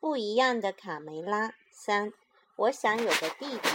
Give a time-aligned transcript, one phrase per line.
[0.00, 1.54] 不一样的卡梅拉。
[1.70, 2.12] 三，
[2.56, 3.68] 我想有个弟弟。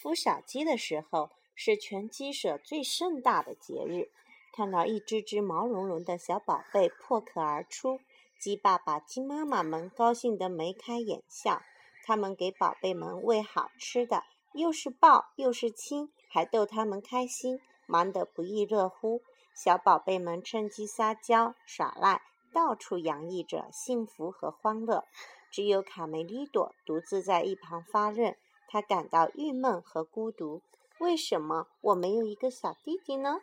[0.00, 4.10] 孵小鸡的时候是全鸡舍最盛大的节日。
[4.52, 8.00] 看到一只只毛茸茸的小宝贝破壳而出，
[8.38, 11.62] 鸡爸爸、鸡妈妈们高兴得眉开眼笑。
[12.02, 14.24] 他们给宝贝们喂好吃的，
[14.54, 19.22] 又是抱又是亲，还逗他们开心，忙得不亦乐乎。
[19.62, 22.22] 小宝贝们趁机撒娇耍赖。
[22.50, 25.04] 到处洋溢着幸福和欢乐，
[25.50, 28.34] 只有卡梅利多独自在一旁发愣。
[28.66, 30.62] 他感到郁闷和孤独。
[30.98, 33.42] 为什么我没有一个小弟弟呢？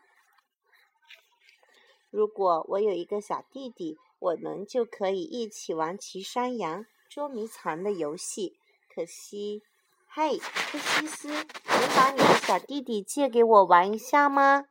[2.10, 8.58] 如果我有一个小弟弟，我们就可以一起玩骑山羊、捉迷藏的游戏。
[8.92, 9.62] 可惜，
[10.08, 14.66] 嘿，克西斯，能把你的小弟弟借给我玩一下吗？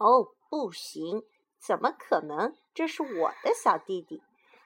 [0.00, 1.22] 哦，不行。
[1.58, 2.56] 怎么可能？
[2.74, 4.22] 这是我的小弟弟。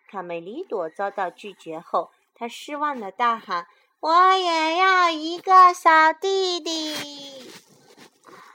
[0.09, 3.67] 卡梅利多遭到拒绝后，他失望的大喊
[3.99, 7.51] ：“我也要一个小弟弟！”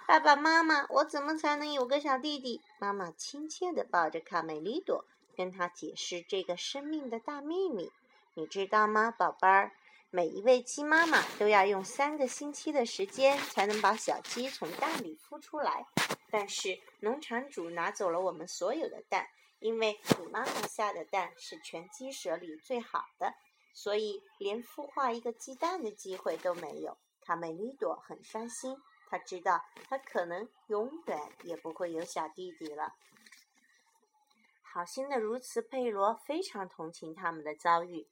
[0.08, 2.62] 爸爸妈妈，我怎么才能有个小弟弟？
[2.80, 5.04] 妈妈亲切地抱着卡梅利多，
[5.36, 7.92] 跟他解释这个生命的大秘密。
[8.36, 9.74] 你知道吗，宝贝儿？
[10.12, 15.86] 每一位鸡妈妈都要用三个星期的时间才能把小鸡从蛋里孵出来。
[16.32, 19.28] 但是农场主拿走了我们所有的蛋，
[19.60, 23.36] 因为你妈妈下的蛋是全鸡舍里最好的，
[23.74, 26.98] 所以连孵化一个鸡蛋的机会都没有。
[27.22, 32.96] 卡梅利多很伤心，他知道他可能永远也不会有小弟弟了。
[34.64, 38.08] 好心的如此佩罗非常同情他们的遭遇。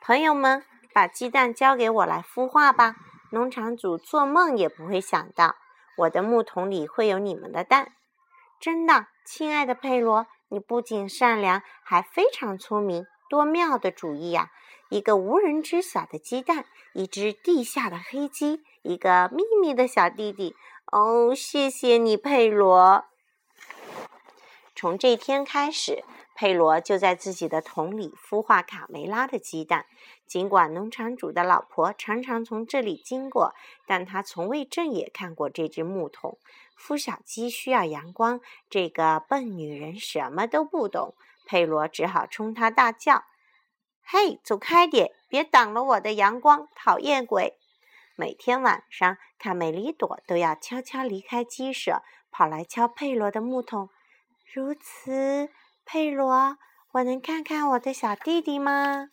[0.00, 2.96] 朋友们，把鸡蛋交给我来孵化吧。
[3.30, 5.56] 农场主做梦也不会想到，
[5.98, 7.92] 我的木桶里会有你们的蛋。
[8.58, 14.50] 真的，亲爱的佩罗，你不仅善良，还非常聪明，多妙的主意呀！
[14.88, 16.64] 一个无人知晓的鸡蛋，
[16.94, 20.56] 一只地下的黑鸡，一个秘密的小弟弟。
[20.86, 23.04] 哦，谢谢你，佩罗。
[24.74, 26.02] 从这天开始。
[26.40, 29.86] 佩罗就在自己的桶里孵化卡梅拉的鸡蛋。
[30.24, 33.56] 尽管农场主的老婆常常从这里经过，
[33.88, 36.38] 但他从未正眼看过这只木桶。
[36.78, 38.40] 孵小鸡需要阳光，
[38.70, 41.16] 这个笨女人什么都不懂。
[41.44, 43.24] 佩罗只好冲她大叫
[44.06, 47.58] ：“嘿，走开点，别挡了我的阳光，讨厌鬼！”
[48.14, 53.90] 每天晚上，卡梅利多都要悄悄离开鸡舍，跑来敲佩罗的木桶。
[54.54, 55.50] 如此。
[55.90, 56.58] 佩罗，
[56.92, 59.08] 我能看看我的小弟弟吗？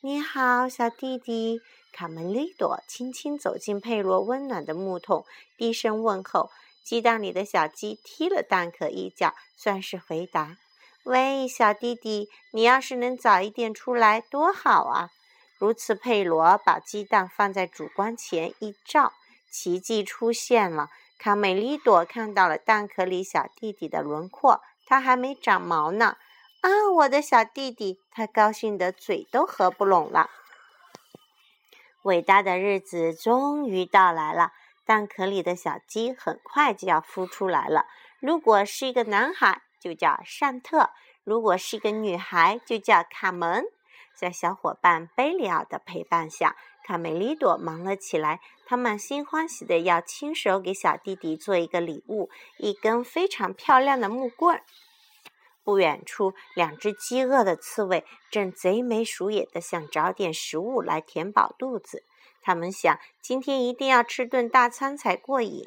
[0.00, 1.60] 你好，小弟弟。
[1.92, 5.24] 卡梅利多轻轻走进佩罗温暖的木桶，
[5.58, 6.50] 低声问候。
[6.84, 10.56] 鸡蛋里的小鸡踢了蛋壳一脚，算是回答。
[11.02, 15.08] 喂，小弟弟，你要是能早一点出来，多好啊！
[15.58, 19.12] 如此，佩罗把鸡蛋放在主光前一照，
[19.50, 20.90] 奇迹出现了。
[21.18, 24.60] 卡梅利多看到了蛋壳里小弟弟的轮廓。
[24.86, 26.16] 他还没长毛呢，
[26.60, 28.00] 啊，我的小弟弟！
[28.10, 30.30] 他高兴得嘴都合不拢了。
[32.02, 34.52] 伟大的日子终于到来了，
[34.84, 37.86] 蛋壳里的小鸡很快就要孵出来了。
[38.20, 40.90] 如果是一个男孩，就叫尚特；
[41.24, 43.64] 如果是一个女孩，就叫卡门。
[44.14, 48.40] 在小伙伴贝里奥的陪伴下，卡梅利多忙了起来。
[48.66, 54.62] 他满心欢喜的要亲手给小弟弟做一个礼物——一根非常漂亮的木棍。
[55.64, 62.04] 不远处，两只饥饿的刺猬正贼眉鼠眼的想找点食物来填饱肚子。
[62.42, 65.66] 他们想，今天一定要吃顿大餐才过瘾。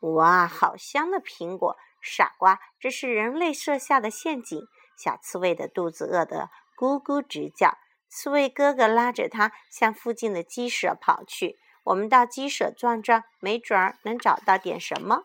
[0.00, 1.76] 哇，好香的苹果！
[2.02, 4.66] 傻瓜，这是人类设下的陷阱。
[4.96, 6.50] 小刺猬的肚子饿得。
[6.76, 7.76] 咕咕直叫，
[8.10, 11.58] 刺猬哥哥拉着它向附近的鸡舍跑去。
[11.84, 15.22] 我们到鸡舍转转，没准儿能找到点什么。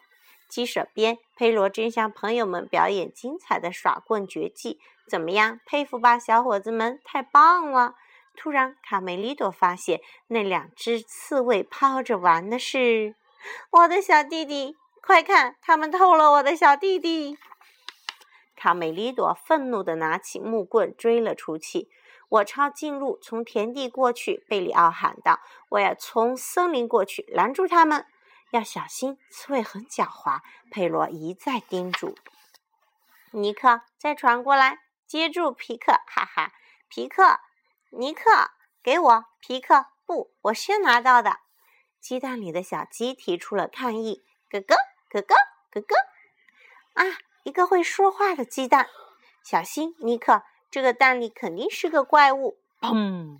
[0.48, 4.80] 鸡舍边，佩罗正向朋友们表演精彩的耍棍绝技。
[5.10, 7.00] 怎么样，佩服吧，小伙子们？
[7.04, 7.96] 太棒了！
[8.38, 13.16] 突然，卡梅利多发现那两只刺猬抛着玩的是
[13.72, 14.78] 我的小弟弟。
[15.02, 17.38] 快看，他们偷了我的小弟弟！
[18.56, 21.90] 卡梅利多愤怒地拿起木棍追了出去。
[22.30, 25.39] 我抄近路从田地过去，贝里奥喊道
[25.69, 28.06] ：“我要从森林过去，拦住他们，
[28.51, 30.42] 要小心，刺猬很狡猾。”
[30.72, 32.16] 佩罗一再叮嘱。
[33.31, 35.92] 尼克，再传过来，接住皮克！
[36.07, 36.54] 哈哈，
[36.88, 37.39] 皮克，
[37.92, 38.51] 尼克，
[38.81, 39.86] 给我皮克！
[40.06, 41.39] 不，我先拿到的。
[42.00, 44.24] 鸡蛋里的小鸡提出了抗议。
[44.50, 44.75] 哥哥，
[45.10, 45.36] 咯咯
[45.72, 45.95] 咯咯！
[46.94, 47.04] 啊，
[47.44, 48.88] 一个会说话的鸡蛋！
[49.44, 50.44] 小心，尼克，
[50.75, 52.57] 这个蛋里肯定是个怪物！
[52.81, 53.38] 砰！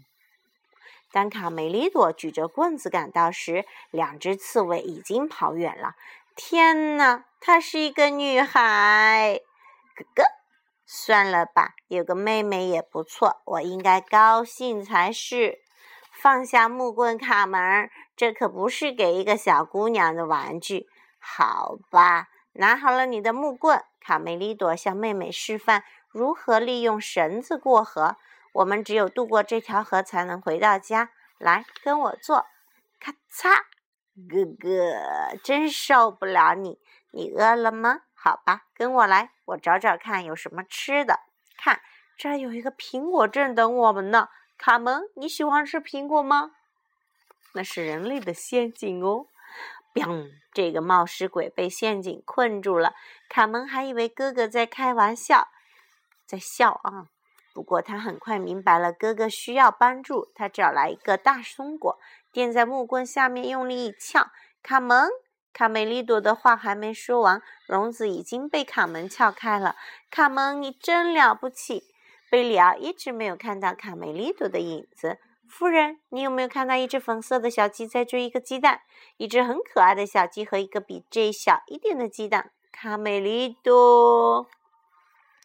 [1.12, 5.96] 当卡梅利多举着棍子赶到时，两只刺猬已经跑远了。
[6.38, 9.42] 天哪，她是一个女孩！
[9.98, 10.24] 哥哥，
[10.86, 15.60] 算了吧，有个妹妹也不错，我应该高兴才是。
[16.14, 20.88] 放下木棍，卡门，这可不是给一个小姑娘的玩具。
[21.20, 25.84] 好吧，拿好了你的木棍，卡梅利多向妹妹示范
[26.16, 28.16] 如何利用绳子过河。
[28.54, 31.10] 我们只有渡过这条河，才能回到家。
[31.38, 32.46] 来，跟我做，
[33.02, 33.64] 咔嚓！
[34.30, 36.80] 哥哥，真受不了你！
[37.12, 38.04] 你饿了吗？
[38.14, 41.20] 好吧，跟我来，我找找看有什么吃的。
[41.58, 41.82] 看，
[42.18, 44.30] 这儿有一个苹果正等我们呢。
[44.58, 46.52] 卡门，你喜欢吃苹果吗？
[47.52, 49.28] 那是人类的陷阱哦。
[49.94, 50.32] 砰！
[50.54, 52.94] 这个冒失鬼被陷阱困住了。
[53.28, 55.50] 卡门还以为哥哥在开玩笑，
[56.26, 57.08] 在笑啊。
[57.54, 60.30] 不过他很快明白了，哥哥需要帮助。
[60.36, 61.98] 他找来一个大松果，
[62.32, 64.32] 垫在木棍下面，用力一撬。
[64.62, 65.10] 卡门，
[65.54, 69.78] 卡梅利多的话还没说完，笼子已经被卡门撬开了。
[70.12, 71.86] 卡门，你真了不起！
[72.30, 75.20] 贝里奥一直没有看到卡梅利多的影子。
[75.48, 78.82] 夫人，你有没有看到一只粉色的小鸡在追一个鸡蛋？
[79.16, 82.52] 一只很可爱的小鸡和一个比这小一点的鸡蛋。
[82.72, 84.48] 卡梅利多。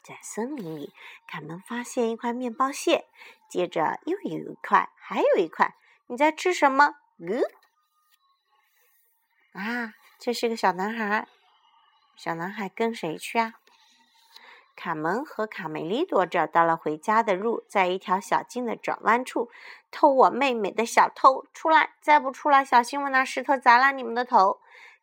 [0.03, 0.93] 在森林里，
[1.27, 3.07] 卡门发现一块面包屑，
[3.49, 5.75] 接着又有一块，还有一块。
[6.07, 6.95] 你在吃什么？
[7.19, 7.43] 嗯，
[9.53, 11.29] 啊，这是个小男孩。
[12.17, 13.55] 小男孩跟谁去啊？
[14.77, 19.51] 卡门和卡梅利多找到了回家的路，在一条小径的转弯处，
[19.91, 21.95] 偷我妹妹的小偷出来！
[22.01, 24.61] 再不出来，小心我拿石头砸烂你们的头！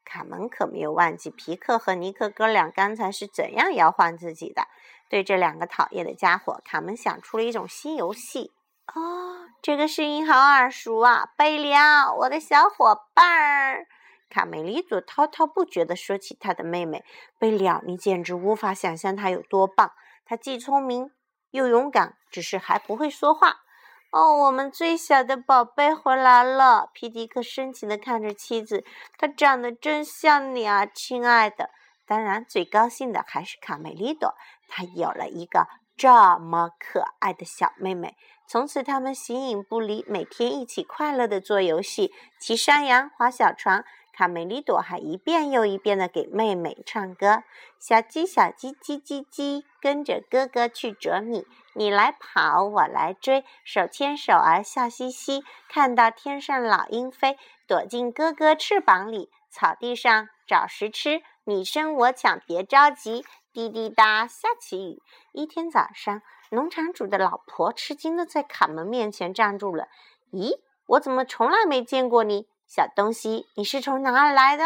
[0.07, 4.67] 卡门可没有忘记皮克和尼克哥俩刚才是怎样摇晃自己的。
[5.09, 8.53] 对这两个讨厌的家伙，卡门想出了一种新游戏。
[8.95, 11.33] 哦，这个声音好耳熟啊！
[11.37, 13.87] 贝里奥，我的小伙伴儿。
[14.29, 17.03] 卡梅利多滔滔不绝地说起他的妹妹
[17.37, 19.91] 贝里奥，你简直无法想象她有多棒。
[20.25, 21.11] 她既聪明
[21.51, 23.61] 又勇敢，只是还不会说话。
[24.09, 26.89] 哦，我们最小的宝贝回来了！
[26.93, 28.85] 皮迪克深情地看着妻子，
[29.17, 31.69] 她长得真像你啊，亲爱的。
[32.05, 34.33] 当然，最高兴的还是卡梅利多，
[34.69, 35.67] 她有了一个
[35.97, 36.09] 这
[36.39, 38.15] 么可爱的小妹妹。
[38.47, 43.83] 从此，他们形影不离，每天一起快乐地做游戏，骑山羊，划小船。
[44.13, 47.43] 卡梅利多还一遍又一遍地给妹妹唱歌
[47.77, 51.45] ：“小鸡，小鸡，叽叽叽，跟着哥哥去捉米，
[51.77, 55.43] 你来跑，我来追，手牵手儿笑嘻嘻。
[55.69, 57.37] 看到天上老鹰飞，
[57.67, 63.23] 躲进哥哥翅膀里，草地上找食吃，你争我抢，别着急。
[63.53, 65.03] 滴滴答，下起雨。
[65.33, 69.87] 一天早上，农场主的老婆吃惊地在卡门面前站住了
[70.33, 74.63] ：“咦，我怎么从来没见过你？”小东西，你是从哪儿来的？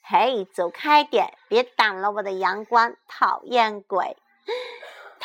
[0.00, 2.96] 嘿，走开点，别挡了我的阳光！
[3.06, 4.16] 讨厌鬼，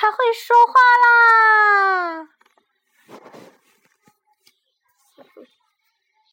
[0.03, 0.73] 它会说话
[1.05, 2.27] 啦！